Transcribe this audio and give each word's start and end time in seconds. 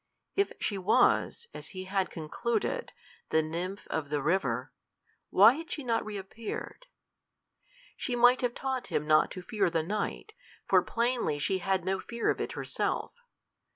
If 0.35 0.51
she 0.59 0.79
was, 0.79 1.47
as 1.53 1.69
he 1.77 1.83
had 1.83 2.09
concluded, 2.09 2.91
the 3.29 3.43
nymph 3.43 3.85
of 3.91 4.09
the 4.09 4.19
river, 4.23 4.73
why 5.29 5.53
had 5.53 5.69
she 5.69 5.83
not 5.83 6.03
re 6.03 6.17
appeared? 6.17 6.87
She 7.95 8.15
might 8.15 8.41
have 8.41 8.55
taught 8.55 8.87
him 8.87 9.05
not 9.05 9.29
to 9.29 9.43
fear 9.43 9.69
the 9.69 9.83
night, 9.83 10.33
for 10.67 10.81
plainly 10.81 11.37
she 11.37 11.59
had 11.59 11.85
no 11.85 11.99
fear 11.99 12.31
of 12.31 12.41
it 12.41 12.53
herself! 12.53 13.13